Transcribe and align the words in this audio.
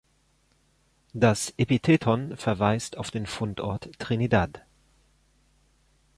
Das 1.13 1.53
Epitheton 1.57 2.35
verweist 2.35 2.97
auf 2.97 3.11
den 3.11 3.27
Fundort 3.27 3.91
Trinidad. 3.99 4.63